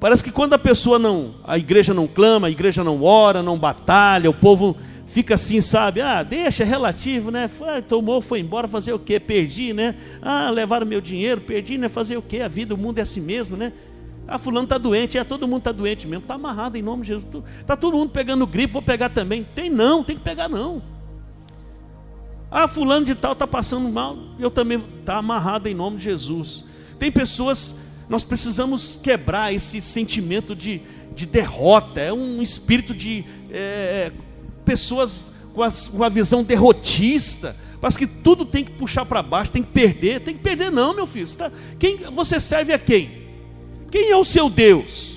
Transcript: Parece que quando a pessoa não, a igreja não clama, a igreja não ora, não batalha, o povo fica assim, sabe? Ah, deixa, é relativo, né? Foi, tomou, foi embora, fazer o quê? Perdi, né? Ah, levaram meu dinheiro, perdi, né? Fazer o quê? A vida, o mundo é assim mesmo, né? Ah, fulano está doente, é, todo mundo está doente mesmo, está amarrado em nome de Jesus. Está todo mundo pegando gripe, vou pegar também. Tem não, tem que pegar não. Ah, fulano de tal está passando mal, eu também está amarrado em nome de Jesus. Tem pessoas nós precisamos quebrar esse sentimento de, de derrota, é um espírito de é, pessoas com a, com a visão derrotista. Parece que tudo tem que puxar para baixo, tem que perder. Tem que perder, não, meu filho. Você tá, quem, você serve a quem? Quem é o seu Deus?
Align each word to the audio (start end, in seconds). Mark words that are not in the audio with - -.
Parece 0.00 0.24
que 0.24 0.32
quando 0.32 0.54
a 0.54 0.58
pessoa 0.58 0.98
não, 0.98 1.34
a 1.44 1.58
igreja 1.58 1.92
não 1.92 2.06
clama, 2.06 2.46
a 2.46 2.50
igreja 2.50 2.82
não 2.82 3.02
ora, 3.02 3.42
não 3.42 3.58
batalha, 3.58 4.30
o 4.30 4.34
povo 4.34 4.74
fica 5.06 5.34
assim, 5.34 5.60
sabe? 5.60 6.00
Ah, 6.00 6.22
deixa, 6.22 6.62
é 6.62 6.66
relativo, 6.66 7.30
né? 7.30 7.48
Foi, 7.48 7.82
tomou, 7.82 8.22
foi 8.22 8.40
embora, 8.40 8.66
fazer 8.66 8.94
o 8.94 8.98
quê? 8.98 9.20
Perdi, 9.20 9.74
né? 9.74 9.94
Ah, 10.22 10.48
levaram 10.48 10.86
meu 10.86 11.02
dinheiro, 11.02 11.42
perdi, 11.42 11.76
né? 11.76 11.90
Fazer 11.90 12.16
o 12.16 12.22
quê? 12.22 12.40
A 12.40 12.48
vida, 12.48 12.74
o 12.74 12.78
mundo 12.78 12.98
é 12.98 13.02
assim 13.02 13.20
mesmo, 13.20 13.58
né? 13.58 13.74
Ah, 14.26 14.38
fulano 14.38 14.64
está 14.64 14.78
doente, 14.78 15.18
é, 15.18 15.24
todo 15.24 15.46
mundo 15.46 15.58
está 15.58 15.72
doente 15.72 16.06
mesmo, 16.06 16.22
está 16.22 16.34
amarrado 16.34 16.78
em 16.78 16.82
nome 16.82 17.02
de 17.02 17.08
Jesus. 17.08 17.44
Está 17.60 17.76
todo 17.76 17.96
mundo 17.96 18.10
pegando 18.10 18.46
gripe, 18.46 18.72
vou 18.72 18.80
pegar 18.80 19.10
também. 19.10 19.46
Tem 19.54 19.68
não, 19.68 20.02
tem 20.02 20.16
que 20.16 20.22
pegar 20.22 20.48
não. 20.48 20.80
Ah, 22.50 22.66
fulano 22.66 23.04
de 23.04 23.14
tal 23.14 23.32
está 23.32 23.46
passando 23.46 23.86
mal, 23.90 24.16
eu 24.38 24.50
também 24.50 24.82
está 25.00 25.16
amarrado 25.18 25.68
em 25.68 25.74
nome 25.74 25.98
de 25.98 26.04
Jesus. 26.04 26.64
Tem 26.98 27.12
pessoas 27.12 27.74
nós 28.10 28.24
precisamos 28.24 28.98
quebrar 29.00 29.54
esse 29.54 29.80
sentimento 29.80 30.54
de, 30.54 30.82
de 31.14 31.24
derrota, 31.24 32.00
é 32.00 32.12
um 32.12 32.42
espírito 32.42 32.92
de 32.92 33.24
é, 33.52 34.10
pessoas 34.64 35.20
com 35.54 35.62
a, 35.62 35.70
com 35.70 36.02
a 36.02 36.08
visão 36.08 36.42
derrotista. 36.42 37.56
Parece 37.80 37.96
que 37.96 38.06
tudo 38.06 38.44
tem 38.44 38.64
que 38.64 38.72
puxar 38.72 39.06
para 39.06 39.22
baixo, 39.22 39.52
tem 39.52 39.62
que 39.62 39.70
perder. 39.70 40.20
Tem 40.20 40.34
que 40.34 40.42
perder, 40.42 40.70
não, 40.70 40.92
meu 40.92 41.06
filho. 41.06 41.26
Você 41.26 41.38
tá, 41.38 41.52
quem, 41.78 41.98
você 41.98 42.38
serve 42.38 42.72
a 42.72 42.78
quem? 42.78 43.10
Quem 43.90 44.10
é 44.10 44.16
o 44.16 44.24
seu 44.24 44.50
Deus? 44.50 45.09